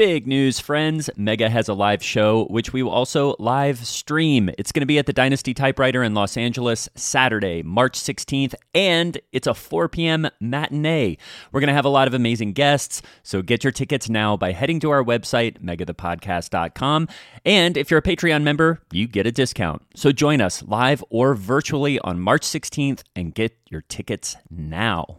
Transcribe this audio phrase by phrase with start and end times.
[0.00, 1.10] Big news, friends.
[1.18, 4.48] Mega has a live show, which we will also live stream.
[4.56, 9.20] It's going to be at the Dynasty Typewriter in Los Angeles Saturday, March 16th, and
[9.30, 10.30] it's a 4 p.m.
[10.40, 11.18] matinee.
[11.52, 14.52] We're going to have a lot of amazing guests, so get your tickets now by
[14.52, 17.06] heading to our website, megathepodcast.com.
[17.44, 19.82] And if you're a Patreon member, you get a discount.
[19.94, 25.18] So join us live or virtually on March 16th and get your tickets now.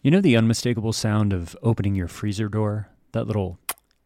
[0.00, 2.88] You know the unmistakable sound of opening your freezer door?
[3.12, 3.60] That little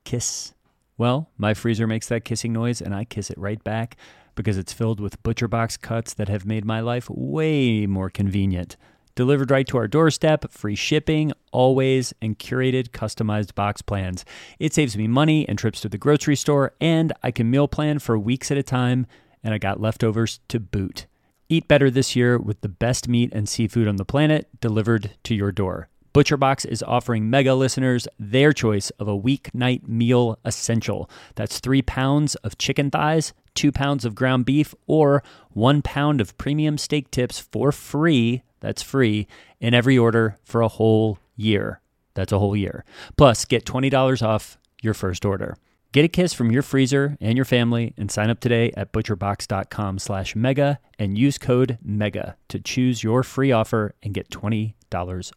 [0.06, 0.54] kiss.
[0.96, 3.96] Well, my freezer makes that kissing noise and I kiss it right back
[4.34, 8.76] because it's filled with ButcherBox cuts that have made my life way more convenient.
[9.16, 14.24] Delivered right to our doorstep, free shipping, always, and curated customized box plans.
[14.58, 17.98] It saves me money and trips to the grocery store, and I can meal plan
[17.98, 19.06] for weeks at a time,
[19.42, 21.06] and I got leftovers to boot.
[21.48, 25.34] Eat better this year with the best meat and seafood on the planet delivered to
[25.34, 25.88] your door.
[26.16, 31.10] ButcherBox is offering mega listeners their choice of a weeknight meal essential.
[31.34, 36.38] That's three pounds of chicken thighs, two pounds of ground beef, or one pound of
[36.38, 38.42] premium steak tips for free.
[38.60, 39.26] That's free
[39.60, 41.82] in every order for a whole year.
[42.14, 42.86] That's a whole year.
[43.18, 45.58] Plus, get $20 off your first order.
[45.92, 49.98] Get a kiss from your freezer and your family and sign up today at butcherbox.com
[49.98, 54.72] slash mega and use code MEGA to choose your free offer and get $20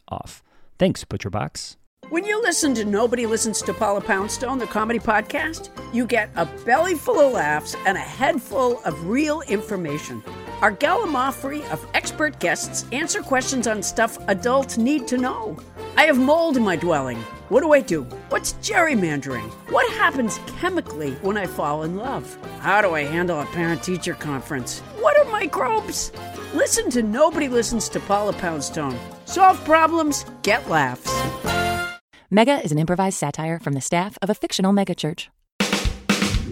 [0.08, 0.42] off.
[0.80, 1.76] Thanks, ButcherBox.
[2.08, 6.46] When you listen to Nobody Listens to Paula Poundstone, the comedy podcast, you get a
[6.64, 10.22] belly full of laughs and a head full of real information.
[10.62, 15.58] Our gallimaufry of expert guests answer questions on stuff adults need to know.
[15.98, 17.18] I have mold in my dwelling.
[17.50, 18.04] What do I do?
[18.30, 19.50] What's gerrymandering?
[19.70, 22.38] What happens chemically when I fall in love?
[22.60, 24.80] How do I handle a parent teacher conference?
[25.00, 26.10] What are microbes?
[26.54, 28.98] Listen to Nobody Listens to Paula Poundstone.
[29.30, 31.08] Solve problems, get laughs.
[32.32, 35.28] Mega is an improvised satire from the staff of a fictional megachurch.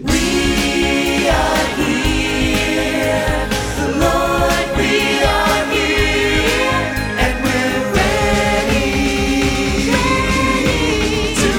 [0.01, 3.49] We are here,
[3.99, 6.71] Lord, we are here,
[7.19, 8.95] and we're ready
[11.35, 11.51] to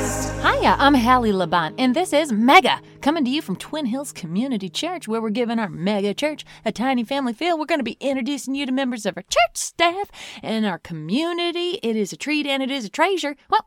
[0.00, 0.58] podcast.
[0.60, 4.68] Hiya, I'm Hallie Laban, and this is Mega, coming to you from Twin Hills Community
[4.68, 7.58] Church, where we're giving our mega church a tiny family feel.
[7.58, 10.10] We're going to be introducing you to members of our church staff
[10.42, 11.80] and our community.
[11.82, 13.36] It is a treat and it is a treasure.
[13.48, 13.66] Well,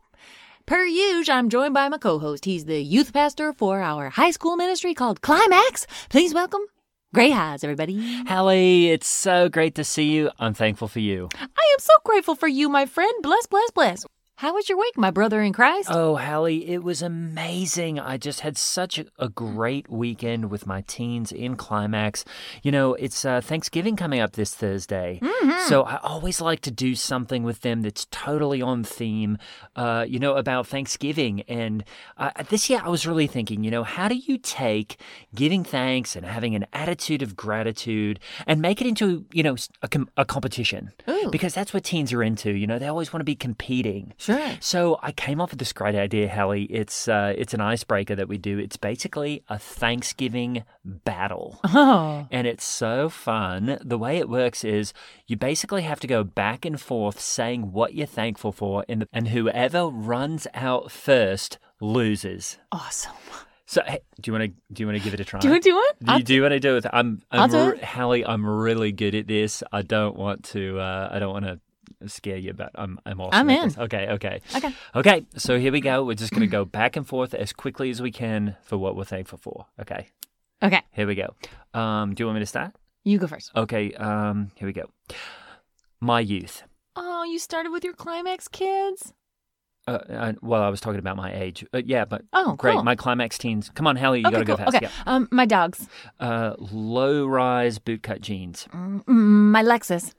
[0.66, 2.46] Per usual, I'm joined by my co-host.
[2.46, 5.86] He's the youth pastor for our high school ministry called Climax.
[6.08, 6.62] Please welcome
[7.12, 8.24] Gray Highs, everybody.
[8.24, 10.30] Hallie, it's so great to see you.
[10.38, 11.28] I'm thankful for you.
[11.38, 13.12] I am so grateful for you, my friend.
[13.22, 14.06] Bless, bless, bless.
[14.38, 15.88] How was your week, my brother in Christ?
[15.92, 18.00] Oh, Hallie, it was amazing.
[18.00, 22.24] I just had such a, great weekend with my teens in Climax.
[22.62, 25.20] You know, it's uh, Thanksgiving coming up this Thursday.
[25.68, 29.38] So I always like to do something with them that's totally on theme,
[29.76, 31.42] uh, you know, about Thanksgiving.
[31.42, 31.84] And
[32.18, 34.98] uh, this year I was really thinking, you know, how do you take
[35.34, 39.88] giving thanks and having an attitude of gratitude and make it into, you know, a,
[39.88, 40.92] com- a competition?
[41.08, 41.30] Ooh.
[41.30, 42.52] Because that's what teens are into.
[42.52, 44.12] You know, they always want to be competing.
[44.24, 44.52] Sure.
[44.60, 46.64] So I came up with this great idea, Hallie.
[46.64, 48.58] It's uh, it's an icebreaker that we do.
[48.58, 51.60] It's basically a Thanksgiving battle.
[51.64, 52.26] Oh.
[52.30, 53.78] And it's so fun.
[53.84, 54.94] The way it works is
[55.26, 59.28] you basically have to go back and forth saying what you're thankful for, and, and
[59.28, 62.56] whoever runs out first loses.
[62.72, 63.12] Awesome.
[63.66, 65.40] So, hey, do you want to do you want to give it a try?
[65.40, 65.96] Do you do it?
[66.04, 66.86] Do you, do you want to do it?
[66.90, 67.84] I'm, I'll I'm do re- it.
[67.84, 68.24] Hallie.
[68.24, 69.62] I'm really good at this.
[69.70, 70.78] I don't want to.
[70.78, 71.60] Uh, I don't want to
[72.06, 72.98] scare you, but I'm.
[73.06, 73.34] I'm awesome.
[73.40, 73.68] I'm in.
[73.68, 73.78] this.
[73.78, 74.08] Okay.
[74.10, 74.40] Okay.
[74.56, 74.74] Okay.
[74.94, 75.26] Okay.
[75.36, 76.04] So here we go.
[76.04, 78.96] We're just going to go back and forth as quickly as we can for what
[78.96, 79.66] we're thankful for.
[79.80, 80.08] Okay.
[80.62, 80.82] Okay.
[80.92, 81.34] Here we go.
[81.78, 82.72] Um, do you want me to start?
[83.04, 83.50] You go first.
[83.54, 83.92] Okay.
[83.94, 84.90] Um, here we go.
[86.00, 86.62] My youth.
[86.96, 89.12] Oh, you started with your climax kids?
[89.86, 91.62] Uh, uh, well, I was talking about my age.
[91.74, 92.72] Uh, yeah, but Oh, great.
[92.74, 92.82] cool.
[92.84, 93.70] My climax teens.
[93.74, 94.56] Come on, Hallie, you okay, got to cool.
[94.56, 94.76] go fast.
[94.76, 94.88] Okay.
[95.06, 95.86] Um, my dogs.
[96.18, 98.66] Uh, low rise bootcut jeans.
[98.72, 100.14] Mm, mm, my Lexus.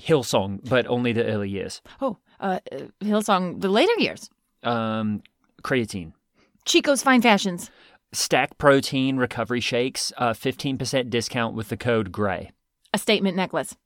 [0.00, 1.80] Hillsong, but only the early years.
[2.00, 4.30] Oh, uh, uh, Hillsong, the later years.
[4.62, 5.22] Um,
[5.62, 6.12] creatine.
[6.64, 7.70] Chico's Fine Fashions.
[8.12, 10.12] Stack protein recovery shakes.
[10.16, 12.50] Uh, 15% discount with the code GRAY.
[12.92, 13.76] A statement necklace.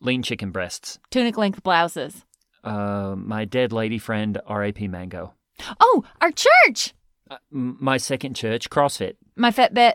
[0.00, 0.98] Lean chicken breasts.
[1.10, 2.24] Tunic length blouses.
[2.62, 5.34] Uh, my dead lady friend, RAP Mango.
[5.80, 6.94] Oh, our church.
[7.30, 9.16] Uh, my second church, CrossFit.
[9.36, 9.94] My Fitbit.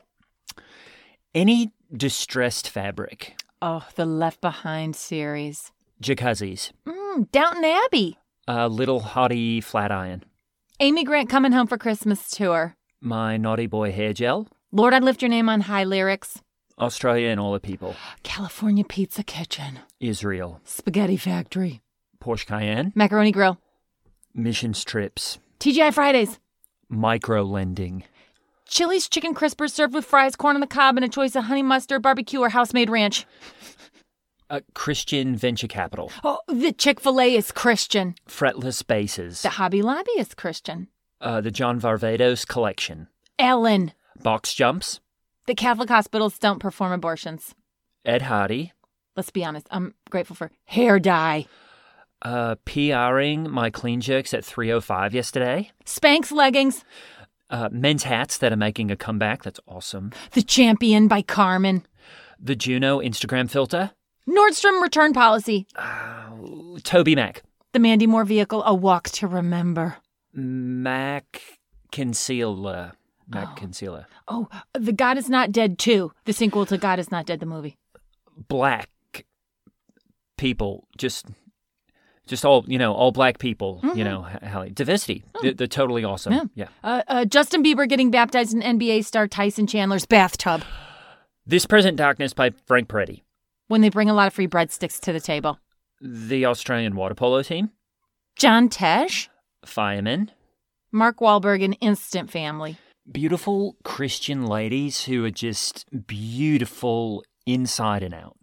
[1.33, 3.38] Any distressed fabric.
[3.61, 5.71] Oh, the Left Behind series.
[6.01, 6.71] Jacuzzis.
[6.87, 8.17] Mm, Downton Abbey.
[8.47, 10.23] Uh, little hottie Flatiron.
[10.79, 12.75] Amy Grant coming home for Christmas tour.
[13.01, 14.47] My naughty boy hair gel.
[14.71, 16.41] Lord, I'd lift your name on high lyrics.
[16.79, 17.95] Australia and all the people.
[18.23, 19.79] California Pizza Kitchen.
[19.99, 20.61] Israel.
[20.63, 21.81] Spaghetti Factory.
[22.23, 22.93] Porsche Cayenne.
[22.95, 23.57] Macaroni Grill.
[24.33, 25.37] Missions trips.
[25.59, 26.39] TGI Fridays.
[26.87, 28.05] Micro lending.
[28.69, 31.63] Chili's chicken crispers served with fries, corn on the cob, and a choice of honey
[31.63, 33.25] mustard, barbecue, or house-made ranch.
[34.49, 36.11] Uh, Christian venture capital.
[36.23, 38.15] Oh, the Chick-fil-A is Christian.
[38.27, 39.41] Fretless basses.
[39.41, 40.87] The Hobby Lobby is Christian.
[41.21, 43.07] Uh, the John Varvatos collection.
[43.37, 43.93] Ellen.
[44.21, 44.99] Box jumps.
[45.45, 47.53] The Catholic hospitals don't perform abortions.
[48.05, 48.73] Ed Hardy.
[49.15, 49.67] Let's be honest.
[49.71, 51.45] I'm grateful for hair dye.
[52.21, 55.71] Uh, PRing my clean jerks at 305 yesterday.
[55.85, 56.83] Spanx leggings.
[57.49, 59.43] Uh, men's hats that are making a comeback.
[59.43, 60.11] That's awesome.
[60.31, 61.85] The Champion by Carman.
[62.39, 63.91] The Juno Instagram filter.
[64.27, 65.65] Nordstrom return policy.
[65.75, 66.29] Uh,
[66.83, 67.41] Toby Mac.
[67.73, 69.97] The Mandy Moore vehicle, A Walk to Remember.
[70.33, 71.41] Mac
[71.91, 72.93] Concealer.
[73.27, 74.05] Mac Concealer.
[74.27, 77.45] Oh, The God is Not Dead 2, the sequel to God is Not Dead, the
[77.47, 77.77] movie.
[78.47, 78.89] Black
[80.37, 80.87] people.
[80.97, 81.25] Just.
[82.29, 83.81] Just all you know, all black people.
[83.95, 84.69] You know, Hallie.
[84.69, 85.23] Diversity.
[85.41, 86.33] They're, they're totally awesome.
[86.33, 86.43] Yeah.
[86.55, 86.67] yeah.
[86.83, 90.63] Uh, uh, Justin Bieber getting baptized in NBA star Tyson Chandler's bathtub
[91.45, 93.23] This Present Darkness by Frank Peretti.
[93.67, 95.59] when they bring a lot of free breadsticks to the table.
[96.01, 97.71] The Australian water polo team.
[98.37, 99.27] John Tesh,
[99.65, 100.31] Firemen.
[100.91, 102.77] Mark Wahlberg, and Instant Family.
[103.11, 108.37] Beautiful Christian ladies who are just beautiful inside and out.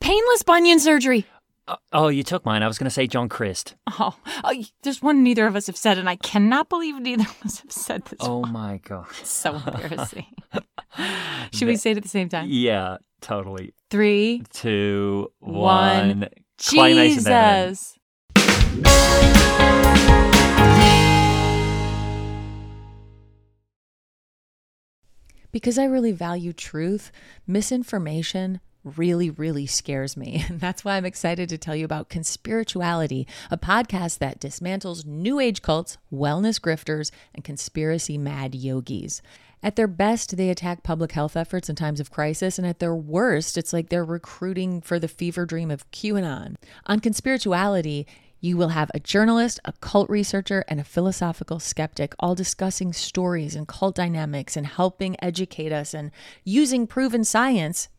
[0.00, 1.26] Painless bunion surgery.
[1.66, 2.62] Uh, oh, you took mine.
[2.62, 3.74] I was going to say John Christ.
[3.98, 7.42] Oh, oh, there's one neither of us have said, and I cannot believe neither of
[7.44, 8.18] us have said this.
[8.20, 9.06] Oh my god.
[9.20, 10.26] it's so embarrassing.
[11.52, 12.48] Should we say it at the same time?
[12.50, 13.72] Yeah, totally.
[13.90, 15.52] Three, two, one.
[15.54, 16.20] One.
[16.20, 16.28] one.
[16.58, 17.70] Clay Mason Band.
[17.70, 17.98] Jesus.
[25.50, 27.12] Because I really value truth,
[27.46, 30.44] misinformation really, really scares me.
[30.54, 35.40] And that's why I'm excited to tell you about Conspirituality, a podcast that dismantles new
[35.40, 39.22] age cults, wellness grifters, and conspiracy mad yogis.
[39.62, 42.94] At their best, they attack public health efforts in times of crisis, and at their
[42.94, 46.56] worst, it's like they're recruiting for the fever dream of QAnon.
[46.86, 48.04] On Conspirituality,
[48.44, 53.54] you will have a journalist, a cult researcher, and a philosophical skeptic all discussing stories
[53.54, 56.10] and cult dynamics and helping educate us and
[56.44, 57.88] using proven science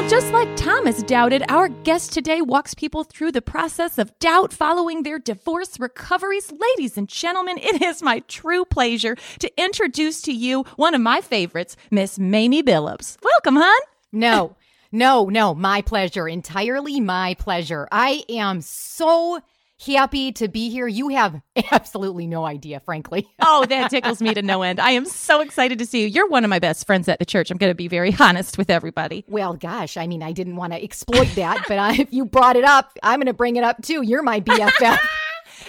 [0.00, 4.50] Well, just like Thomas doubted, our guest today walks people through the process of doubt
[4.50, 6.50] following their divorce recoveries.
[6.50, 11.20] Ladies and gentlemen, it is my true pleasure to introduce to you one of my
[11.20, 13.18] favorites, Miss Mamie Billups.
[13.22, 13.80] Welcome, hon.
[14.10, 14.56] No,
[14.90, 15.54] no, no.
[15.54, 16.26] My pleasure.
[16.26, 17.86] Entirely my pleasure.
[17.92, 19.40] I am so
[19.86, 20.86] happy to be here.
[20.86, 21.40] You have
[21.72, 23.28] absolutely no idea, frankly.
[23.42, 24.78] Oh, that tickles me to no end.
[24.78, 26.06] I am so excited to see you.
[26.06, 27.50] You're one of my best friends at the church.
[27.50, 29.24] I'm going to be very honest with everybody.
[29.28, 32.56] Well, gosh, I mean, I didn't want to exploit that, but I, if you brought
[32.56, 34.02] it up, I'm going to bring it up too.
[34.02, 34.98] You're my BFF.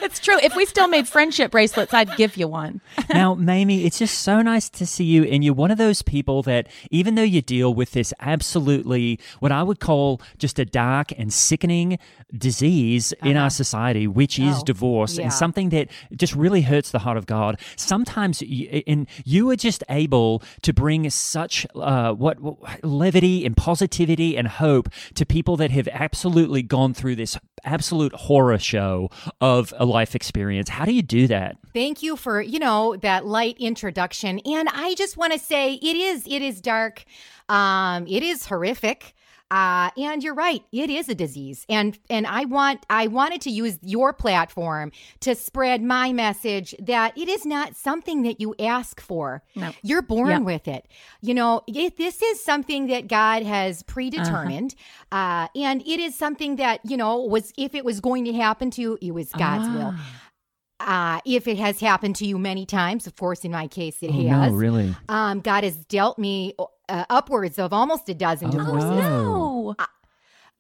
[0.02, 0.38] It's true.
[0.42, 2.82] If we still made friendship bracelets, I'd give you one.
[3.14, 5.24] now, Mamie, it's just so nice to see you.
[5.24, 9.52] And you're one of those people that, even though you deal with this absolutely, what
[9.52, 12.00] I would call just a dark and sickening
[12.36, 15.26] disease in our society, which is Oh, divorce, yeah.
[15.26, 17.60] and something that just really hurts the heart of God.
[17.76, 23.56] Sometimes, y- and you are just able to bring such uh, what, what levity and
[23.56, 29.72] positivity and hope to people that have absolutely gone through this absolute horror show of
[29.78, 30.70] a life experience.
[30.70, 31.58] How do you do that?
[31.74, 34.40] Thank you for, you know, that light introduction.
[34.40, 37.06] And I just want to say it is it is dark.
[37.50, 39.14] Um it is horrific.
[39.52, 41.66] Uh, and you're right, it is a disease.
[41.68, 47.18] And and I want I wanted to use your platform to spread my message that
[47.18, 49.44] it is not something that you ask for.
[49.56, 49.74] No.
[49.84, 50.42] You're born Yep.
[50.44, 50.88] with it.
[51.22, 54.74] You know, it, this is something that God has predetermined.
[55.12, 58.72] uh and it is something that, you know, was if it was going to happen
[58.72, 59.94] to you, it was God's will.
[60.80, 64.10] Uh, if it has happened to you many times, of course, in my case, it
[64.10, 64.52] Oh, has.
[64.52, 64.96] no, really?
[65.10, 66.56] Um, God has dealt me
[66.92, 68.90] uh, upwards of almost a dozen Oh, divorces.
[68.90, 69.76] wow.
[69.80, 69.86] No.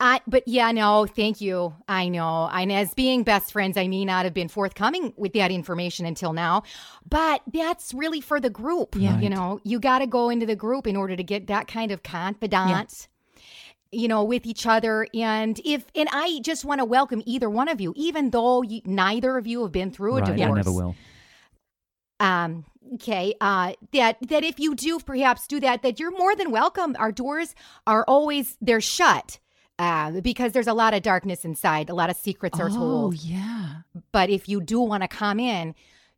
[0.03, 1.75] I, but yeah, no, thank you.
[1.87, 2.49] I know.
[2.51, 6.33] And as being best friends, I may not have been forthcoming with that information until
[6.33, 6.63] now,
[7.07, 8.95] but that's really for the group.
[8.95, 9.19] Yeah.
[9.19, 11.91] You know, you got to go into the group in order to get that kind
[11.91, 13.07] of confidant.
[13.91, 17.67] You know, with each other, and if and I just want to welcome either one
[17.67, 20.53] of you, even though you, neither of you have been through a Right, divorce I
[20.55, 20.95] never will.
[22.21, 26.51] um okay uh that that if you do perhaps do that that you're more than
[26.51, 27.53] welcome our doors
[27.85, 29.39] are always they're shut
[29.79, 33.15] uh, because there's a lot of darkness inside a lot of secrets are Oh, told
[33.15, 33.77] yeah.
[34.11, 35.73] but if you do want to come in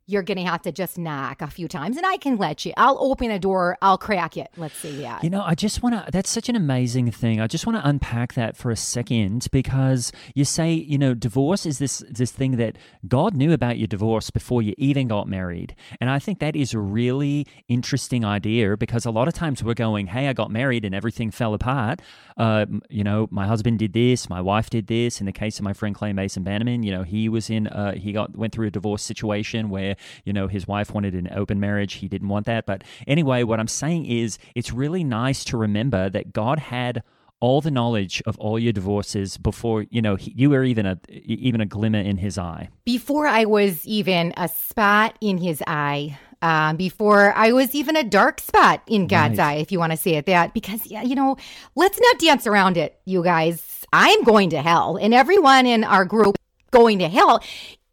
[0.06, 2.96] you're gonna have to just knock a few times and i can let you i'll
[3.00, 6.10] open a door i'll crack it let's see that You know, I just want to,
[6.10, 7.40] that's such an amazing thing.
[7.40, 11.64] I just want to unpack that for a second because you say, you know, divorce
[11.66, 12.76] is this, this thing that
[13.08, 15.74] God knew about your divorce before you even got married.
[16.00, 19.74] And I think that is a really interesting idea because a lot of times we're
[19.74, 22.00] going, hey, I got married and everything fell apart.
[22.36, 25.20] Uh, you know, my husband did this, my wife did this.
[25.20, 27.94] In the case of my friend Clay Mason Bannerman, you know, he was in, uh,
[27.94, 29.93] he got, went through a divorce situation where,
[30.24, 31.94] you know, his wife wanted an open marriage.
[31.94, 32.66] He didn't want that.
[32.66, 37.02] But anyway, what I'm saying is it's really nice to remember that God had
[37.40, 41.60] all the knowledge of all your divorces before, you know, you were even a, even
[41.60, 42.68] a glimmer in his eye.
[42.86, 48.02] before i was even a spot in his eye um, before I was even a
[48.04, 49.46] dark spot in God's Right.
[49.46, 51.38] eye, if you want to say it that, because, yeah, you know,
[51.74, 53.86] let's not dance around it, you guys.
[53.94, 56.36] I'm going to hell, and everyone in our group
[56.70, 57.42] going to hell.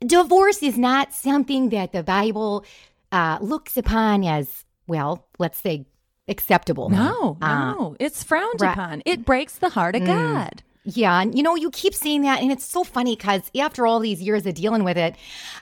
[0.05, 2.65] Divorce is not something that the Bible
[3.11, 5.85] uh, looks upon as, well, let's say,
[6.27, 6.89] acceptable.
[6.89, 7.95] No, Uh, no.
[7.99, 8.71] It's frowned right.
[8.73, 9.03] upon.
[9.05, 10.63] It breaks the heart of God.
[10.83, 13.99] Yeah, and you know, you keep saying that, and it's so funny because after all
[13.99, 15.15] these years of dealing with it,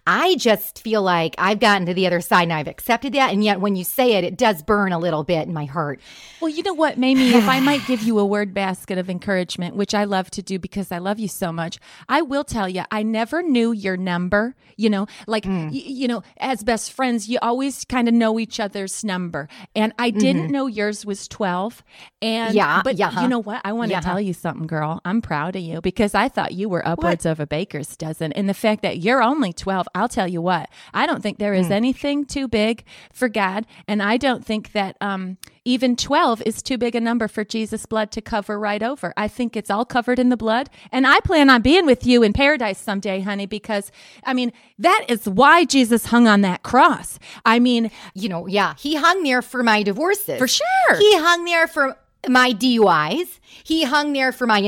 [0.08, 3.34] I just feel like I've gotten to the other side and I've accepted that.
[3.34, 6.00] And yet, when you say it, it does burn a little bit in my heart.
[6.40, 7.34] Well, you know what, Mamie?
[7.34, 10.58] If I might give you a word basket of encouragement, which I love to do
[10.58, 14.56] because I love you so much, I will tell you, I never knew your number.
[14.78, 15.66] You know, like, hmm.
[15.68, 19.50] y- you know, as best friends, you always kind of know each other's number.
[19.76, 20.52] And I didn't mm-hmm.
[20.54, 21.84] know yours was 12.
[22.22, 23.22] And, Yeah, but yeah.
[23.22, 23.60] you know what?
[23.66, 24.00] I want to Yeah.
[24.00, 25.02] tell you something, girl.
[25.10, 28.32] I'm proud of you because I thought you were upwards of a baker's dozen.
[28.34, 31.54] And the fact that you're only 12, I'll tell you what, I don't think there
[31.54, 33.66] is anything too big for God.
[33.88, 37.86] And I don't think that um, even 12 is too big a number for Jesus'
[37.86, 39.14] blood to cover right over.
[39.18, 40.70] I think it's all covered in the blood.
[40.92, 43.92] And I plan on being with you in paradise someday, honey, because
[44.24, 47.20] I mean, that is why Jesus hung on that cross.
[47.46, 50.38] I mean, You know, yeah, he hung there for my divorces.
[50.40, 50.96] For sure.
[50.98, 53.40] He hung there for my DUIs.
[53.64, 54.62] He hung there for my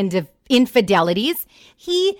[0.50, 1.46] infidelities.
[1.75, 2.17] He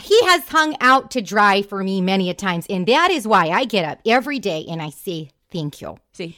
[0.00, 3.48] he has hung out to dry for me many a times, and that is why
[3.48, 5.96] I get up every day and I say thank you.
[6.12, 6.36] See,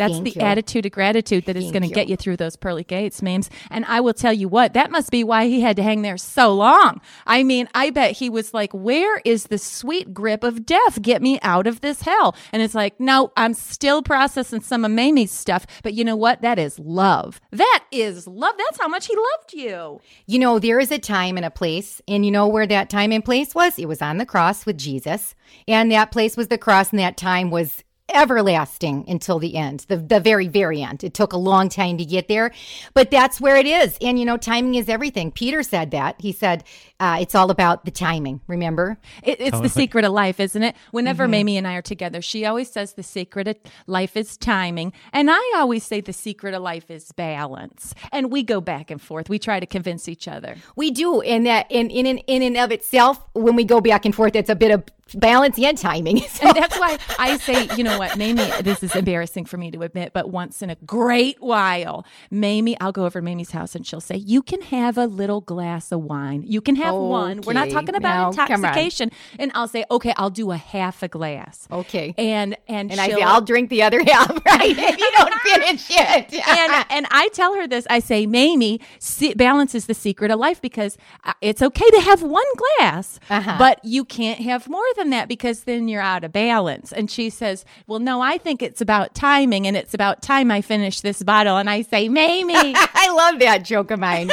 [0.00, 0.40] that's Thank the you.
[0.40, 3.50] attitude of gratitude that is going to get you through those pearly gates, Mames.
[3.70, 6.16] And I will tell you what, that must be why he had to hang there
[6.16, 7.02] so long.
[7.26, 11.02] I mean, I bet he was like, where is the sweet grip of death?
[11.02, 12.34] Get me out of this hell.
[12.50, 15.66] And it's like, no, I'm still processing some of Mamie's stuff.
[15.82, 16.40] But you know what?
[16.40, 17.38] That is love.
[17.50, 18.54] That is love.
[18.56, 20.00] That's how much he loved you.
[20.26, 23.12] You know, there is a time and a place, and you know where that time
[23.12, 23.78] and place was?
[23.78, 25.34] It was on the cross with Jesus,
[25.68, 29.96] and that place was the cross, and that time was everlasting until the end, the,
[29.96, 31.04] the very, very end.
[31.04, 32.52] It took a long time to get there,
[32.94, 33.96] but that's where it is.
[34.00, 35.30] And, you know, timing is everything.
[35.30, 36.16] Peter said that.
[36.20, 36.64] He said,
[37.00, 38.40] uh, it's all about the timing.
[38.46, 38.98] Remember?
[39.22, 40.76] It, it's the secret of life, isn't it?
[40.92, 44.92] Whenever Mamie and I are together, she always says the secret of life is timing.
[45.12, 47.94] And I always say the secret of life is balance.
[48.12, 49.28] And we go back and forth.
[49.28, 50.56] We try to convince each other.
[50.76, 54.04] We do, and that in in in, in and of itself, when we go back
[54.04, 56.20] and forth, it's a bit of balance and timing.
[56.28, 59.70] So- And that's why I say, you know what, Mamie, this is embarrassing for me
[59.72, 63.74] to admit, but once in a great while, Mamie, I'll go over to Mamie's house
[63.74, 66.44] and she'll say, You can have a little glass of wine.
[66.46, 67.40] You can have one.
[67.42, 69.10] We're not talking about Now, intoxication.
[69.38, 71.66] And I'll say, Okay, I'll do a half a glass.
[71.70, 72.14] Okay.
[72.18, 74.76] And and, and I say, I'll drink the other half, right?
[74.78, 76.34] if you don't finish it.
[76.48, 77.86] and and I tell her this.
[77.90, 82.00] I say, Mamie, se- balance is the secret of life because uh, it's okay to
[82.00, 82.44] have one
[82.78, 83.56] glass, Uh-huh.
[83.58, 86.92] but you can't have more than that because then you're out of balance.
[86.92, 90.60] And she says, Well, no, I think it's about timing, and it's about time I
[90.60, 91.56] finish this bottle.
[91.56, 94.30] And I say, Mamie, I love that joke of mine.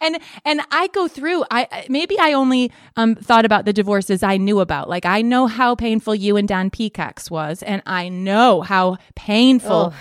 [0.00, 1.44] And and I go through.
[1.50, 4.88] I maybe I only um, thought about the divorces I knew about.
[4.88, 9.94] Like I know how painful you and Don Peacock's was, and I know how painful.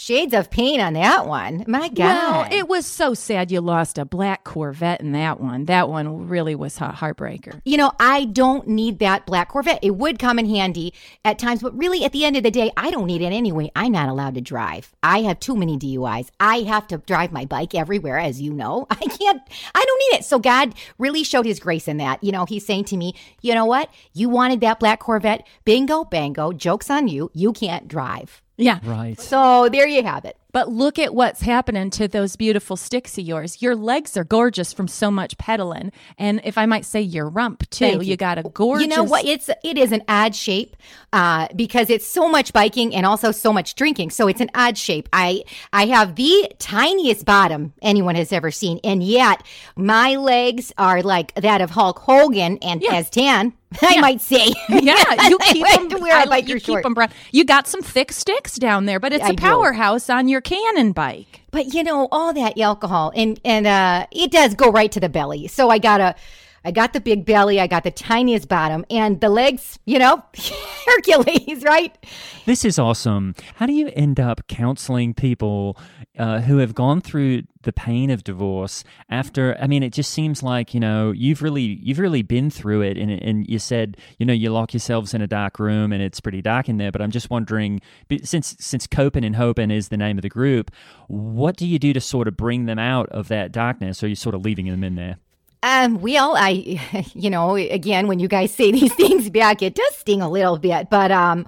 [0.00, 1.62] Shades of pain on that one.
[1.68, 1.98] My God.
[1.98, 5.66] Well, it was so sad you lost a black Corvette in that one.
[5.66, 7.60] That one really was a heartbreaker.
[7.66, 9.78] You know, I don't need that black Corvette.
[9.82, 12.72] It would come in handy at times, but really at the end of the day,
[12.78, 13.70] I don't need it anyway.
[13.76, 14.90] I'm not allowed to drive.
[15.02, 16.30] I have too many DUIs.
[16.40, 18.86] I have to drive my bike everywhere, as you know.
[18.90, 19.42] I can't,
[19.74, 20.24] I don't need it.
[20.24, 22.24] So God really showed his grace in that.
[22.24, 23.90] You know, he's saying to me, you know what?
[24.14, 25.46] You wanted that black Corvette.
[25.66, 26.52] Bingo, bango.
[26.52, 27.30] Joke's on you.
[27.34, 28.40] You can't drive.
[28.60, 28.78] Yeah.
[28.84, 29.18] Right.
[29.18, 30.36] So there you have it.
[30.52, 33.62] But look at what's happening to those beautiful sticks of yours.
[33.62, 35.92] Your legs are gorgeous from so much pedaling.
[36.18, 38.00] And if I might say your rump too, you.
[38.00, 38.16] you.
[38.16, 39.24] got a gorgeous You know what?
[39.24, 40.76] It's it is an odd shape
[41.12, 44.10] uh, because it's so much biking and also so much drinking.
[44.10, 45.08] So it's an odd shape.
[45.12, 49.44] I I have the tiniest bottom anyone has ever seen, and yet
[49.76, 53.54] my legs are like that of Hulk Hogan and as tan.
[53.82, 54.52] I might say.
[54.68, 56.00] Yeah, you keep them.
[56.00, 56.84] wear a I- biker you keep short.
[56.86, 57.10] 'em brown.
[57.32, 59.40] You got some thick sticks down there, but it's I a do.
[59.42, 61.40] powerhouse on your cannon bike.
[61.50, 65.08] But you know, all that alcohol and and uh it does go right to the
[65.08, 65.46] belly.
[65.48, 66.14] So I got a
[66.64, 70.22] I got the big belly, I got the tiniest bottom, and the legs, you know,
[70.86, 71.96] Hercules, right?
[72.44, 73.34] This is awesome.
[73.54, 75.78] How do you end up counseling people
[76.18, 79.56] uh, who have gone through the pain of divorce after?
[79.60, 82.98] I mean, it just seems like you know you've really you've really been through it,
[82.98, 86.20] and and you said you know you lock yourselves in a dark room and it's
[86.20, 86.92] pretty dark in there.
[86.92, 87.80] But I'm just wondering,
[88.22, 90.70] since since Coping and Hoping is the name of the group,
[91.08, 94.02] what do you do to sort of bring them out of that darkness?
[94.02, 95.16] Or are you sort of leaving them in there?
[95.62, 96.80] Um, well, I,
[97.14, 100.58] you know, again, when you guys say these things back, it does sting a little
[100.58, 100.88] bit.
[100.90, 101.46] But, um,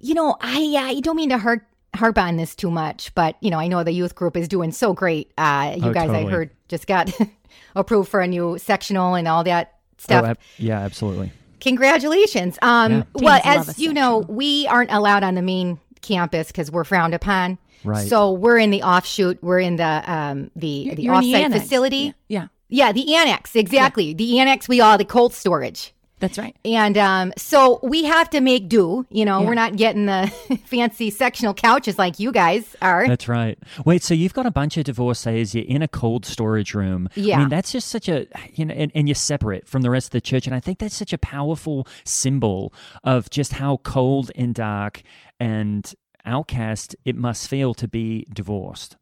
[0.00, 1.62] you know, I, I don't mean to harp,
[1.94, 4.72] harp on this too much, but, you know, I know the youth group is doing
[4.72, 5.32] so great.
[5.38, 7.10] Uh, you Oh, guys, I heard, just got
[7.76, 10.24] approved for a new sectional and all that stuff.
[10.24, 11.32] Oh, ab- yeah, absolutely.
[11.60, 12.58] Congratulations.
[12.62, 13.02] Um, Yeah.
[13.14, 16.84] well, Teens as a you know, we aren't allowed on the main campus because we're
[16.84, 17.58] frowned upon.
[17.84, 18.08] Right.
[18.08, 19.38] So we're in the offshoot.
[19.42, 22.14] We're in the um the the You're in the offsite facility.
[22.28, 24.14] Yeah, Yeah, the annex, exactly.
[24.14, 25.92] The annex we all the cold storage.
[26.18, 26.56] that's right.
[26.64, 29.04] And um, so we have to make do.
[29.10, 30.32] You know, we're not getting the
[30.64, 33.06] fancy sectional couches like you guys are.
[33.06, 33.58] That's right.
[33.84, 35.54] Wait, so you've got a bunch of divorcees.
[35.54, 37.08] You're in a cold storage room.
[37.14, 37.22] Yeah.
[37.22, 37.38] I Yeah.
[37.40, 40.12] mean, that's just such a you know, and, and you're separate from the rest of
[40.12, 42.72] the church, and I think that's such a powerful symbol
[43.04, 45.02] of just how cold and dark
[45.38, 48.96] and outcast it must feel to be divorced.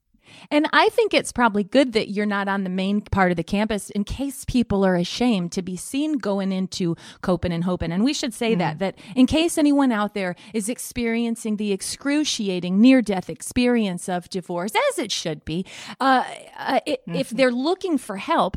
[0.51, 3.45] And I think it's probably good that you're not on the main part of the
[3.45, 7.93] campus in case people are ashamed to be seen going into Copen and Hopen.
[7.93, 12.81] And we should say that, that in case anyone out there is experiencing the excruciating
[12.81, 15.65] near death experience of divorce, as it should be,
[16.01, 18.57] uh, uh, i if they're looking for help,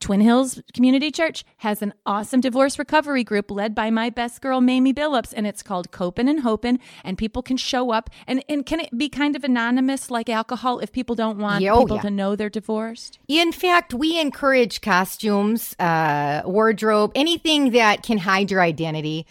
[0.00, 4.60] Twin Hills Community Church has an awesome divorce recovery group led by my best girl,
[4.60, 6.78] Mamie Billups, and it's called Copen and Hopen.
[7.04, 8.10] And people can show up.
[8.26, 11.80] And, and can it be kind of anonymous like alcohol if people don't want oh,
[11.80, 12.02] people yeah.
[12.02, 13.18] to know they're divorced?
[13.28, 19.26] In fact, we encourage costumes, uh, wardrobe, anything that can hide your identity.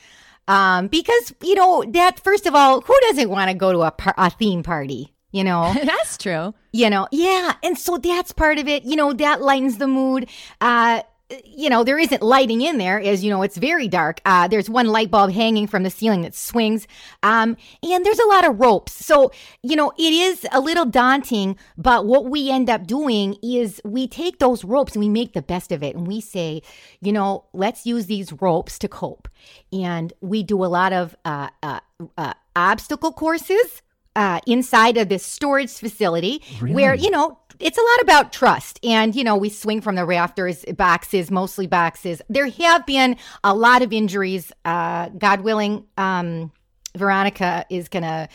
[0.47, 3.91] Um, because you know that first of all, who doesn't want to go to a,
[3.91, 5.13] par- a theme party?
[5.31, 6.53] You know, That's true.
[6.71, 8.83] you know, yeah, and so that's part of it.
[8.83, 10.29] You know, that lightens the mood.
[10.61, 11.01] Uh,
[11.43, 14.21] you know, there isn't lighting in there, as you know, it's very dark.
[14.23, 16.87] Uh, there's one light bulb hanging from the ceiling that swings,
[17.21, 18.93] um, and there's a lot of ropes.
[18.93, 23.81] So, you know, it is a little daunting, but what we end up doing is
[23.83, 26.61] we take those ropes and we make the best of it, and we say,
[27.01, 29.27] you know, let's use these ropes to cope.
[29.73, 31.81] And we do a lot of uh, uh,
[32.17, 33.81] uh, obstacle courses
[34.17, 38.80] uh, inside of this storage facility where, you know, it's a lot about trust.
[38.84, 42.21] And, you know, we swing from the rafters, boxes, mostly boxes.
[42.27, 44.51] There have been a lot of injuries.
[44.65, 46.51] Uh, God willing, um,
[46.95, 48.27] Veronica is going to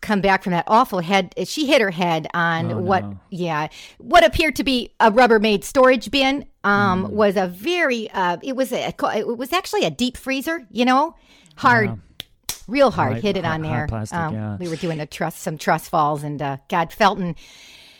[0.00, 1.34] come back from that awful head.
[1.44, 3.20] She hit her head on Oh, what, no.
[3.30, 6.46] yeah, what appeared to be a Rubbermaid storage bin.
[6.64, 10.66] Um, was a very, uh, it was a, it was actually a deep freezer.
[10.70, 11.14] You know,
[11.56, 12.00] hard,
[12.66, 13.14] real hard.
[13.14, 13.86] Right, hit it on there.
[13.88, 14.56] plastic, Um, yeah.
[14.58, 17.36] We were doing a truss, some truss falls, and uh, God, Felton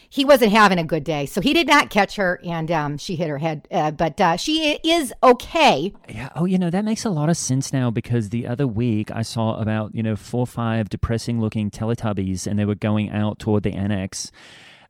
[0.08, 3.16] he wasn't having a good day, so he did not catch her, and um, she
[3.16, 3.66] hit her head.
[3.70, 5.92] Uh, but uh, she is okay.
[6.08, 6.30] Yeah.
[6.34, 9.22] Oh, you know, that makes a lot of sense now because the other week I
[9.22, 13.38] saw about, you know, four or five depressing looking Teletubbies and they were going out
[13.38, 14.30] toward the annex.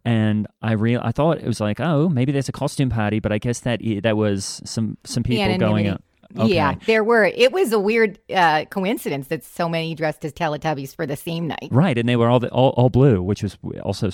[0.05, 3.33] And I real I thought it was like, oh, maybe there's a costume party, but
[3.33, 6.03] I guess that that was some some people going out.
[6.37, 6.55] Okay.
[6.55, 7.25] Yeah, there were.
[7.25, 11.47] It was a weird uh, coincidence that so many dressed as Teletubbies for the same
[11.47, 11.69] night.
[11.71, 14.11] Right, and they were all the, all, all blue, which was also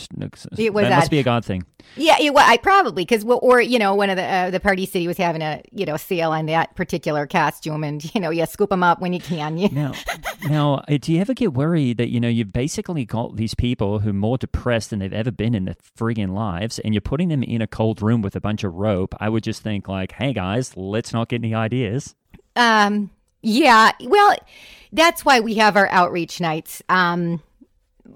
[0.58, 1.64] It was that must be a god thing.
[1.96, 4.86] Yeah, it, well, I probably because or you know one of the uh, the Party
[4.86, 8.46] City was having a you know sale on that particular costume, and you know you
[8.46, 9.58] scoop them up when you can.
[9.58, 9.92] You, Now,
[10.48, 14.00] now, uh, do you ever get worried that you know you've basically got these people
[14.00, 17.28] who are more depressed than they've ever been in their friggin' lives, and you're putting
[17.28, 19.14] them in a cold room with a bunch of rope?
[19.20, 22.14] I would just think like, hey guys, let's not get any ideas.
[22.56, 23.10] Um,
[23.42, 24.36] yeah, well,
[24.92, 26.82] that's why we have our outreach nights.
[26.88, 27.42] Um,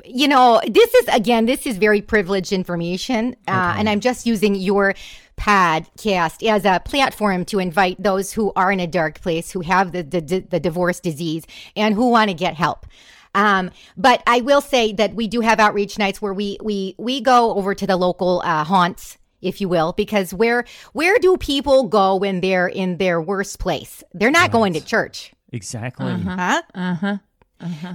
[0.05, 4.55] you know, this is again, this is very privileged information, uh, and I'm just using
[4.55, 4.95] your
[5.37, 9.92] podcast as a platform to invite those who are in a dark place, who have
[9.92, 11.44] the the, the divorce disease,
[11.75, 12.87] and who want to get help.
[13.35, 17.20] Um, but I will say that we do have outreach nights where we we we
[17.20, 21.85] go over to the local uh, haunts, if you will, because where where do people
[21.85, 24.03] go when they're in their worst place?
[24.14, 25.33] They're not going to church.
[25.53, 26.12] Exactly.
[26.12, 26.62] Huh?
[26.75, 27.16] Uh huh.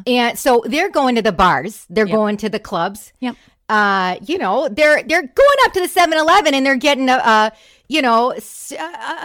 [0.08, 3.14] And so they're going to the bars, they're going to the clubs.
[3.20, 3.36] Yep.
[3.72, 7.52] Uh, you know, they're they're going up to the 7-Eleven and they're getting a, a
[7.88, 8.34] you know,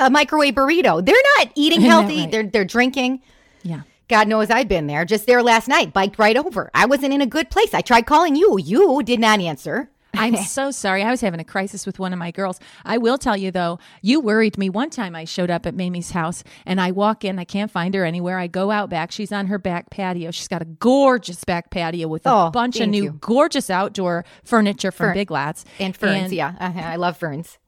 [0.01, 1.05] a microwave burrito.
[1.05, 2.21] They're not eating healthy.
[2.21, 2.31] right?
[2.31, 3.23] They're they're drinking.
[3.65, 3.83] Yeah.
[4.09, 5.05] God knows I've been there.
[5.05, 6.71] Just there last night, biked right over.
[6.75, 7.75] I wasn't in a good place.
[7.75, 8.57] I tried calling you.
[8.59, 9.91] You did not answer.
[10.19, 11.03] I'm so sorry.
[11.03, 12.59] I was having a crisis with one of my girls.
[12.85, 16.11] I will tell you though, you worried me one time I showed up at Mamie's
[16.13, 18.39] house and I walk in, I can't find her anywhere.
[18.39, 19.13] I go out back.
[19.13, 20.31] She's on her back patio.
[20.31, 23.11] She's got a gorgeous back patio with a Oh, bunch of new you.
[23.21, 25.65] gorgeous outdoor furniture from Fern- Big Lots.
[25.79, 26.55] And ferns, yeah.
[26.59, 26.81] Uh-huh.
[26.81, 27.59] I love ferns.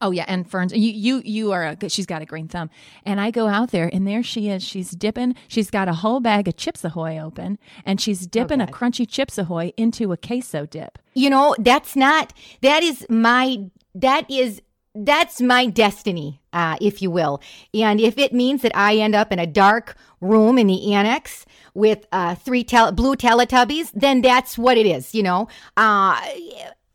[0.00, 0.72] Oh yeah, and ferns.
[0.72, 1.92] You you you are a good.
[1.92, 2.70] She's got a green thumb.
[3.04, 4.62] And I go out there, and there she is.
[4.62, 5.34] She's dipping.
[5.48, 9.36] She's got a whole bag of Chips Ahoy open, and she's dipping a crunchy Chips
[9.36, 10.98] Ahoy into a queso dip.
[11.14, 12.32] You know, that's not
[12.62, 14.62] that is my that is
[14.94, 17.40] that's my destiny, uh, if you will.
[17.74, 21.46] And if it means that I end up in a dark room in the annex
[21.74, 25.14] with uh, three tel- blue Teletubbies, then that's what it is.
[25.14, 26.20] You know, uh,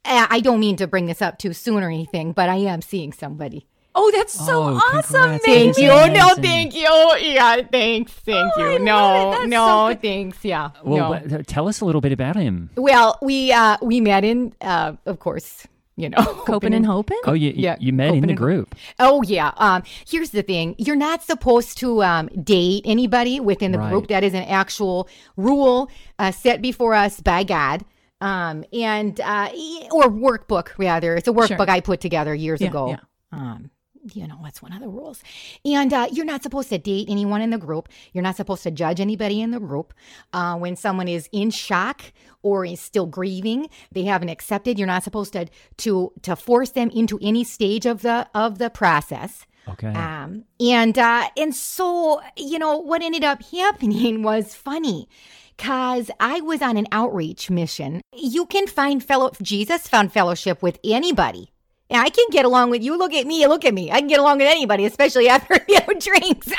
[0.05, 2.81] I I don't mean to bring this up too soon or anything, but I am
[2.81, 3.65] seeing somebody.
[3.97, 5.45] Oh, that's so Oh, awesome, congrats.
[5.45, 5.87] Thank you.
[5.87, 7.15] No, thank you.
[7.21, 8.11] Yeah, thanks.
[8.11, 8.79] Thank Oh, you.
[8.79, 10.43] love No, no, so thanks.
[10.43, 10.71] Yeah.
[10.83, 11.19] Well, no.
[11.29, 12.69] but, uh, tell us a little bit about him.
[12.75, 15.65] Well, we uh we met in uh of course,
[15.95, 17.21] you know, Coping and hoping.
[17.23, 18.75] Oh, you Yeah, you met in open the and- group.
[18.99, 19.51] Oh yeah.
[19.55, 20.75] Um here's the thing.
[20.77, 23.89] You're not supposed to um date anybody within the Right.
[23.91, 24.07] group.
[24.07, 25.89] That is an actual rule
[26.19, 27.85] uh, set before us by God.
[28.21, 29.49] Um and uh
[29.91, 31.15] or workbook rather.
[31.15, 31.69] It's a workbook Sure.
[31.69, 32.89] I put together years Yeah, ago.
[32.89, 32.97] yeah.
[33.31, 33.71] Um
[34.13, 35.23] you know, that's one of the rules.
[35.65, 37.89] And uh, you're not supposed to date anyone in the group.
[38.13, 39.95] You're not supposed to judge anybody in the group.
[40.31, 44.77] Uh, when someone is in shock or is still grieving, they haven't accepted.
[44.77, 45.47] You're not supposed to
[45.77, 49.47] to to force them into any stage of the of the process.
[49.67, 49.87] Okay.
[49.87, 55.09] Um, and uh, and so you know what ended up happening was funny.
[55.57, 58.01] Cause I was on an outreach mission.
[58.13, 61.51] You can find fellow Jesus found fellowship with anybody.
[61.89, 62.97] And I can get along with you.
[62.97, 63.45] Look at me.
[63.47, 63.91] Look at me.
[63.91, 66.51] I can get along with anybody, especially after a few drinks.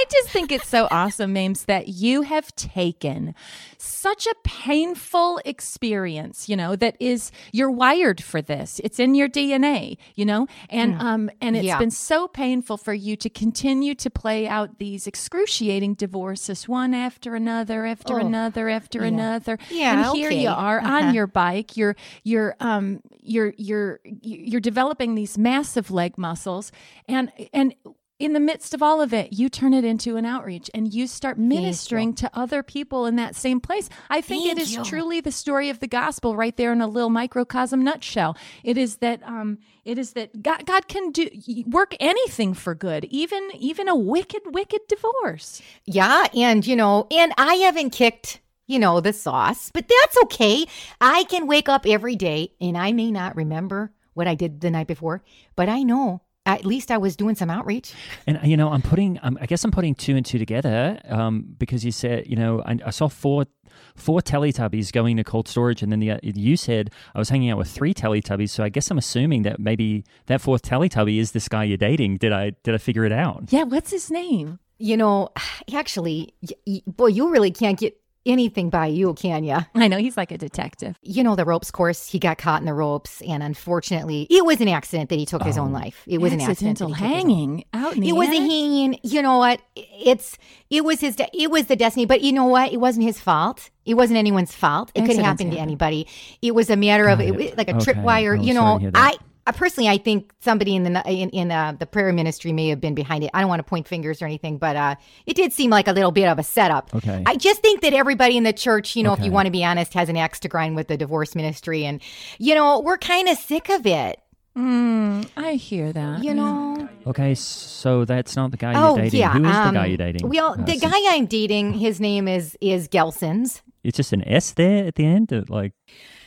[0.00, 3.34] I just think it's so awesome, Mames, that you have taken
[3.76, 8.80] such a painful experience, you know, that is you're wired for this.
[8.82, 10.46] It's in your DNA, you know?
[10.70, 11.78] And um and it's Yeah.
[11.78, 17.34] been so painful for you to continue to play out these excruciating divorces one after
[17.34, 19.58] another after another after another.
[19.70, 20.42] Yeah, And here okay.
[20.42, 20.96] you are Uh-huh.
[21.06, 21.76] on your bike.
[21.76, 26.72] You're you're um you're you're you're developing these massive leg muscles
[27.06, 27.74] and and
[28.20, 31.06] in the midst of all of it, you turn it into an outreach and you
[31.06, 33.88] start ministering to other people in that same place.
[34.10, 34.84] I think Thank it is you.
[34.84, 38.36] truly the story of the gospel right there in a little microcosm nutshell.
[38.62, 41.28] It is that um it is that God, God can do
[41.66, 45.62] work anything for good, even even a wicked wicked divorce.
[45.86, 46.26] yeah.
[46.34, 50.66] And, you know, and I haven't kicked, you know, the sauce, but that's okay.
[51.00, 54.70] I can wake up every day and I may not remember what I did the
[54.70, 55.22] night before,
[55.56, 56.20] but I know
[56.54, 57.92] at least I was doing some outreach.
[58.26, 61.54] And you know, I'm putting, um, I guess I'm putting two and two together um,
[61.58, 63.46] because you said, you know, I, I saw four
[63.94, 67.50] four Teletubbies going to cold storage, and then the, uh, you said I was hanging
[67.50, 68.50] out with three Teletubbies.
[68.50, 72.16] So I guess I'm assuming that maybe that fourth Teletubby is this guy you're dating.
[72.16, 73.44] Did I did I figure it out?
[73.50, 74.58] Yeah, what's his name?
[74.78, 75.28] You know,
[75.74, 79.62] actually, y- y- boy, you really can't get anything by you, can ya?
[79.74, 80.98] I know he's like a detective.
[81.02, 84.60] You know, the ropes course, he got caught in the ropes, and unfortunately, it was
[84.60, 86.02] an accident that he took his own oh, life.
[86.06, 86.80] It was an accident.
[86.80, 88.98] Accidental he took his own- hanging out in the It was a hanging.
[89.02, 89.60] You know what?
[89.76, 91.16] It's it was his.
[91.16, 92.06] De- it was the destiny.
[92.06, 92.72] But you know what?
[92.72, 93.70] It wasn't his fault.
[93.84, 94.92] It wasn't anyone's fault.
[94.94, 96.06] It could happen to anybody.
[96.42, 97.58] It was a matter of it, it.
[97.58, 97.92] like a Okay.
[97.92, 98.38] tripwire.
[98.38, 98.90] Oh, you know.
[98.94, 99.16] I.
[99.50, 102.80] I personally, I think somebody in the in, in uh, the prayer ministry may have
[102.80, 103.30] been behind it.
[103.34, 104.94] I don't want to point fingers or anything, but uh,
[105.26, 106.94] it did seem like a little bit of a setup.
[106.94, 107.22] Okay.
[107.26, 109.64] I just think that everybody in the church, you know, if you want to be
[109.64, 112.00] honest, has an axe to grind with the divorce ministry, and
[112.38, 114.20] you know, we're kind of sick of it.
[114.58, 116.24] Mm, I hear that.
[116.24, 116.88] You know.
[117.06, 119.20] Okay, so that's not the guy Oh you're dating.
[119.20, 119.32] yeah.
[119.32, 120.28] Who is the um, guy you're dating?
[120.28, 123.62] Well, Uh, the so- guy I'm dating, his name is is Gelsons.
[123.84, 125.32] It's just an S there at the end.
[125.32, 125.72] uh, Like,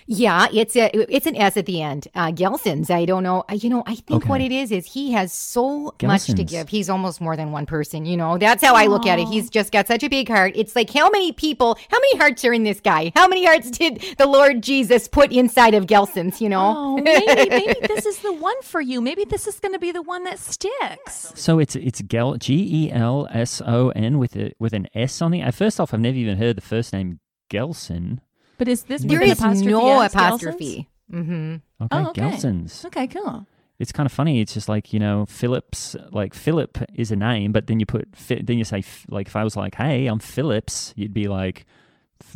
[0.06, 2.08] Yeah, it's a it's an S at the end.
[2.14, 2.90] Uh, Gelsons.
[2.92, 3.44] I don't know.
[3.50, 6.68] I- You know, I think what it is is he has so much to give.
[6.70, 8.06] He's almost more than one person.
[8.06, 9.28] You know, that's how I look at it.
[9.30, 10.54] He's just got such a big heart.
[10.56, 13.12] It's like how many people, how many hearts are in this guy?
[13.16, 16.42] How many hearts did the Lord Jesus put inside of Gelsons?
[16.42, 16.74] You know.
[16.76, 19.00] Oh, maybe, maybe this is the one for you.
[19.00, 21.32] Maybe this is going to be the one that sticks.
[21.36, 22.54] so it's it's Gel G
[22.88, 25.42] E L S O N with a with an S on the.
[25.52, 28.20] First off, I've never even heard the first name Gelson.
[28.64, 30.90] But is this There with an is apostrophe no S, apostrophe.
[31.12, 31.56] Mm-hmm.
[31.82, 32.22] Okay, Oh, okay.
[32.22, 32.86] Gelsons.
[32.86, 33.46] Okay, cool.
[33.78, 34.40] It's kind of funny.
[34.40, 35.98] It's just like you know, Phillips.
[36.14, 39.44] Like Philip is a name, but then you put then you say like if I
[39.44, 41.66] was like, hey, I'm Phillips, you'd be like,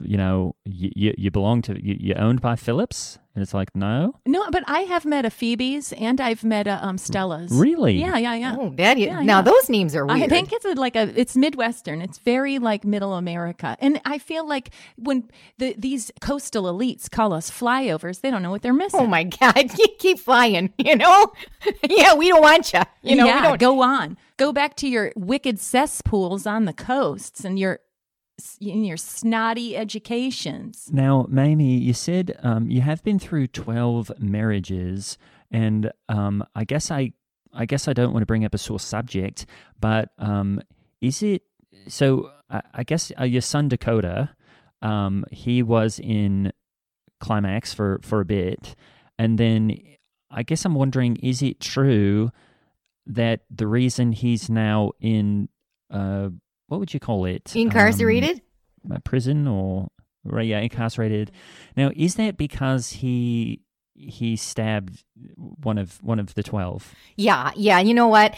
[0.01, 3.75] you know, you you, you belong to you, you're owned by Phillips, and it's like
[3.75, 7.51] no, No, but I have met a Phoebe's and I've met a um, Stella's.
[7.51, 8.55] really, Yeah, yeah, yeah.
[8.57, 9.41] Oh, that is, Yeah, now yeah.
[9.43, 10.23] those names are weird.
[10.23, 12.01] I think it's a, like a it's Midwestern.
[12.01, 17.31] It's very like Middle America, and I feel like when the these coastal elites call
[17.31, 19.01] us flyovers, they don't know what they're missing.
[19.01, 19.71] Oh my God!
[19.77, 20.73] You keep flying.
[20.79, 21.31] You know.
[21.87, 22.81] yeah, we don't want you.
[23.03, 23.25] You know.
[23.27, 23.59] yeah, we don't.
[23.59, 24.17] go on.
[24.37, 27.81] Go back to your wicked cesspools on the coasts and your
[28.59, 30.89] in your snotty educations.
[30.91, 35.17] Now, Mamie, you said um, you have been through twelve marriages,
[35.51, 37.13] and um, I guess I,
[37.53, 39.45] I guess I don't want to bring up a sore subject,
[39.79, 40.61] but um,
[41.01, 41.43] is it
[41.87, 42.31] so?
[42.49, 44.29] I, I guess uh, your son Dakota,
[44.81, 46.51] um, he was in
[47.19, 48.75] climax for for a bit,
[49.17, 49.77] and then
[50.29, 52.31] I guess I'm wondering, is it true
[53.05, 55.47] that the reason he's now in,
[55.89, 56.27] uh,
[56.67, 58.41] what would you call it, Um, Incarcerated.
[58.91, 59.87] uh, prison or
[60.23, 61.31] right, yeah, incarcerated.
[61.75, 63.61] Now, is that because he
[63.99, 65.03] he stabbed
[65.35, 66.93] one of one of the twelve?
[67.15, 67.79] Yeah, yeah.
[67.79, 68.35] You know what?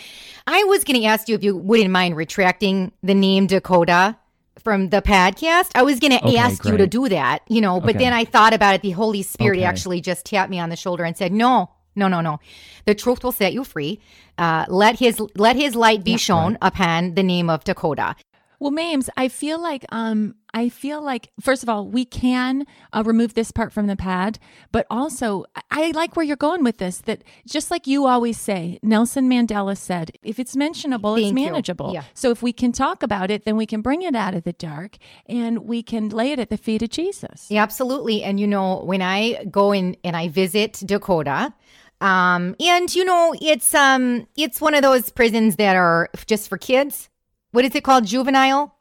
[0.48, 4.18] I was going to ask you if you wouldn't mind retracting the name Dakota
[4.64, 5.72] from the podcast.
[5.76, 8.00] I was going to Okay, ask you to do that, you know, but Okay.
[8.06, 8.82] then I thought about it.
[8.82, 9.66] The Holy Spirit Okay.
[9.66, 12.40] actually just tapped me on the shoulder and said, "No, no, no, no.
[12.86, 14.00] The truth will set you free.
[14.38, 18.16] Uh, let his let his light be shown upon the name of Dakota."
[18.60, 23.04] Well, Mames, I feel like um I feel like first of all we can uh,
[23.06, 24.38] remove this part from the pad,
[24.74, 26.98] but also I, I like where you're going with this.
[27.00, 31.46] That just like you always say, Nelson Mandela said, if it's mentionable, it's Thank you.
[31.46, 31.94] manageable.
[31.94, 32.04] Yeah.
[32.14, 34.54] So if we can talk about it, then we can bring it out of the
[34.54, 37.48] dark and we can lay it at the feet of Jesus.
[37.50, 38.24] Yeah, absolutely.
[38.24, 41.54] And you know, when I go in and I visit Dakota,
[42.02, 46.58] um, and you know, it's um, it's one of those prisons that are just for
[46.58, 47.10] kids.
[47.52, 48.06] What is it called?
[48.06, 48.76] Juvenile.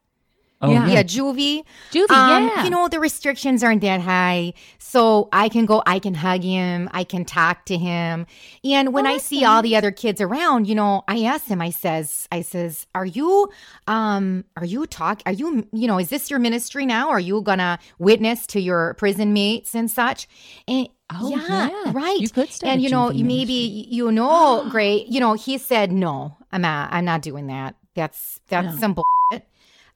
[0.61, 0.87] Oh Yeah.
[0.87, 1.62] yeah, Yeah, juvie.
[1.92, 2.64] Juvie, Um, yeah.
[2.64, 4.55] You know, the restrictions aren't that high.
[4.79, 8.27] So I can go, I can hug him, I can talk to him.
[8.64, 11.47] And when Oh, I that's see all the other kids around, you know, I ask
[11.47, 13.49] him, I says, I says, are you,
[13.87, 17.11] um, are you talk, are you, you know, is this your ministry now?
[17.11, 20.27] Are you gonna witness to your prison mates and such?
[20.66, 21.92] And Oh, yeah, yeah.
[21.94, 22.21] right.
[22.21, 25.07] You could start and you know, juvie maybe you know, great.
[25.07, 27.77] You know, he said, no, I'm not, I'm not doing that.
[27.94, 28.81] That's, that's No.
[28.81, 29.07] some bullshit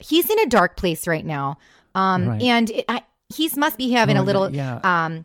[0.03, 1.59] he's in a dark place right now.
[1.95, 2.43] Um, Right.
[2.43, 3.03] and it, I,
[3.35, 4.81] he's must be having Oh, a little yeah.
[4.85, 5.25] um,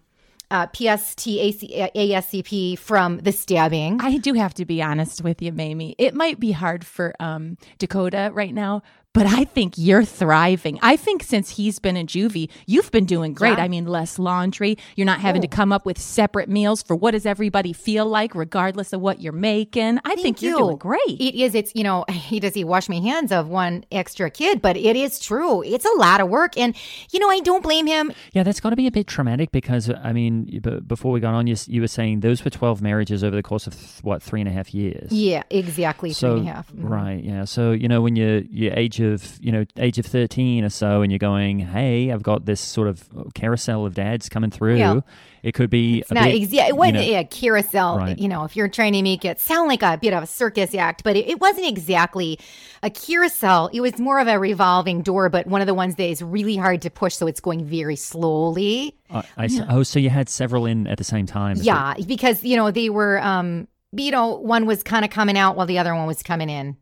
[0.49, 3.99] uh, PSTASCP from the stabbing.
[4.01, 5.95] I do have to be honest with you, Mamie.
[5.97, 8.81] It might be hard for um, Dakota right now,
[9.17, 10.77] but I think you're thriving.
[10.83, 13.57] I think since he's been in juvie, you've been doing great.
[13.57, 13.63] Yeah.
[13.63, 14.77] I mean, less laundry.
[14.95, 18.35] You're not having to come up with separate meals for what does everybody feel like,
[18.35, 19.99] regardless of what you're making.
[20.05, 20.99] I think you're doing great.
[21.07, 21.55] It is.
[21.55, 24.95] It's you know, he does he wash my hands of one extra kid, but it
[24.95, 25.63] is true.
[25.63, 26.75] It's a lot of work, and
[27.11, 28.11] you know, I don't blame him.
[28.33, 31.47] Yeah, that's got to be a bit traumatic because I mean, before we got on,
[31.47, 34.41] you, you were saying those were twelve marriages over the course of th- what three
[34.41, 35.11] and a half years.
[35.11, 36.13] Yeah, exactly.
[36.13, 36.71] So three and a half.
[36.71, 36.89] Mhm.
[36.89, 37.45] right, yeah.
[37.45, 41.01] So you know when you're your age of you know age of thirteen or so,
[41.01, 44.77] and you're going, hey, I've got this sort of carousel of dads coming through.
[44.77, 44.99] Yeah.
[45.43, 48.17] It could be It's a not bit, it wasn't know- a carousel, Right.
[48.19, 50.75] you know, if you're trying to make it sound like a bit of a circus
[50.75, 52.37] act, but it, it wasn't exactly
[52.83, 53.69] a carousel.
[53.71, 56.57] It was more of a revolving door, but one of the ones that is really
[56.57, 58.97] hard to push, so it's going very slowly.
[59.09, 61.57] I, Oh, so you had several in at the same time?
[61.61, 65.55] Yeah, because, you know, they were, um, you know, one was kind of coming out
[65.55, 66.75] while the other one was coming in,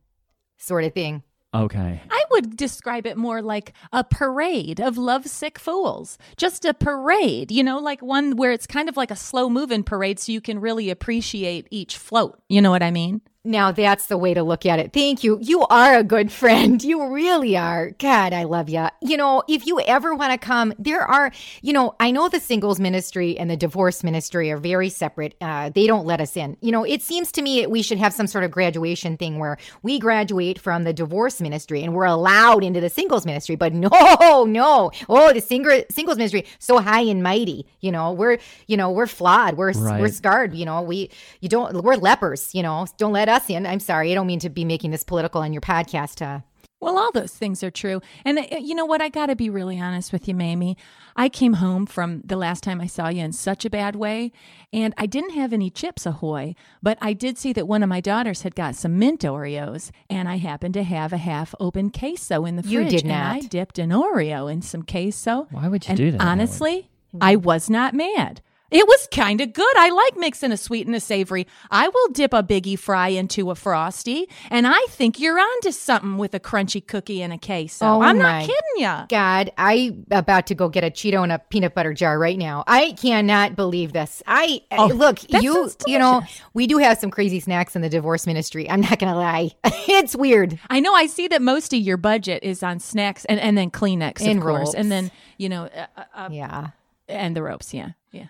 [0.57, 1.21] sort of thing.
[1.55, 2.01] Okay.
[2.09, 6.17] I would describe it more like a parade of lovesick fools.
[6.35, 9.83] Just a parade, you know, like one where it's kind of like a slow moving
[9.83, 12.39] parade so you can really appreciate each float.
[12.49, 13.21] You know what I mean?
[13.45, 14.91] Now that's the way to look at it.
[14.91, 15.37] Thank you.
[15.41, 16.83] You are a good friend.
[16.95, 17.91] You really are.
[17.97, 18.87] God, I love you.
[19.01, 21.31] You know, if you ever want to come, there are,
[21.61, 25.35] you know, I know the singles ministry and the divorce ministry are very separate.
[25.41, 26.57] Uh, they don't let us in.
[26.61, 29.57] You know, it seems to me we should have some sort of graduation thing where
[29.81, 33.55] we graduate from the divorce ministry and we're allowed into the singles ministry.
[33.55, 34.91] But no, no.
[35.09, 37.65] Oh, the singer, singles ministry, so high and mighty.
[37.81, 39.57] You know, we're, you know, we're flawed.
[39.57, 40.53] We're, we're scarred.
[40.53, 41.09] You know, we,
[41.41, 42.53] you don't, we're lepers.
[42.53, 43.65] You know, don't let us in.
[43.65, 44.11] I'm sorry.
[44.11, 46.21] I don't mean to be making this political on your podcast.
[46.21, 46.41] Uh,
[46.81, 48.01] Well, all those things are true.
[48.23, 49.01] And uh, you know what?
[49.01, 50.77] I got to be really honest with you, Mamie.
[51.15, 54.33] I came home from the last time I saw you in such a bad way,
[54.73, 58.01] and I didn't have any chips ahoy, but I did see that one of my
[58.01, 62.43] daughters had got some mint Oreos, and I happened to have a half open queso
[62.45, 62.93] in the You fridge.
[62.93, 65.47] You did And I dipped an Oreo in some queso.
[65.51, 66.31] Why would you and do that, Howard?
[66.31, 66.89] Honestly,
[67.21, 68.41] I was not mad.
[68.71, 69.77] It was kind of good.
[69.77, 71.45] I like mixing a sweet and a savory.
[71.69, 76.17] I will dip a biggie fry into a frosty, and I think you're onto something
[76.17, 77.85] with a crunchy cookie and a queso.
[77.85, 78.93] Oh I'm not kidding you.
[79.07, 82.63] God, I about to go get a Cheeto and a peanut butter jar right now.
[82.67, 84.23] I cannot believe this.
[84.25, 86.23] I Oh, look, you you know,
[86.53, 88.69] we do have some crazy snacks in the divorce ministry.
[88.69, 89.51] I'm not gonna lie.
[89.63, 90.59] it's weird.
[90.69, 90.93] I know.
[90.93, 94.27] I see that most of your budget is on snacks and, and then Kleenex, of
[94.27, 96.67] And course, and then you know, uh, uh, uh, Yeah.
[97.07, 97.73] and the ropes.
[97.73, 98.27] Yeah, yeah.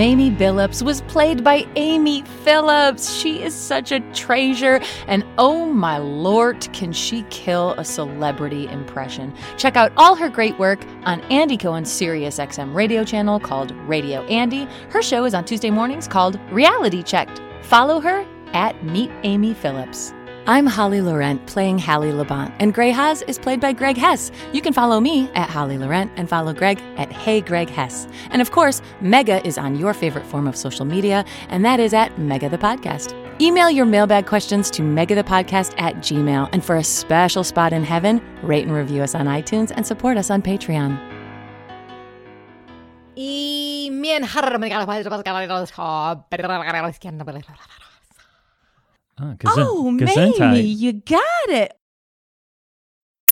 [0.00, 3.12] Mamie Billups was played by Amy Phillips.
[3.12, 9.34] She is such a treasure, and oh my lord, can she kill a celebrity impression?
[9.58, 14.22] Check out all her great work on Andy Cohen's Sirius XM radio channel called Radio
[14.22, 14.66] Andy.
[14.88, 17.42] Her show is on Tuesday mornings called Reality Checked.
[17.60, 20.14] Follow her at Meet Amy Phillips.
[20.50, 24.32] I'm Holly Laurent playing Hallie Labont, and Grey Haas is played by Greg Hess.
[24.52, 28.08] You can follow me at Holly Laurent and follow Greg at Hey Greg Hess.
[28.30, 31.94] And of course, Mega is on your favorite form of social media, and that is
[31.94, 33.14] at Mega the Podcast.
[33.40, 36.48] Email your mailbag questions to megathepodcast at gmail.
[36.52, 40.16] And for a special spot in heaven, rate and review us on iTunes and support
[40.16, 40.98] us on Patreon.
[43.16, 44.24] Amen.
[49.22, 50.38] Oh, gesund- Oh, Gesundheit.
[50.38, 51.72] Mamie, you got it.